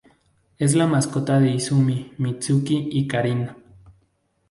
[0.57, 3.51] Es la mascota de Izumi, Mitsuki y Karin.